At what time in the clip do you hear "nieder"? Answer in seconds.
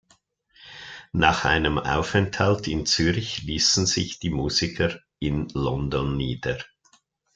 6.17-6.57